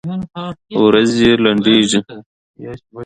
[0.85, 1.99] ورځي لنډيږي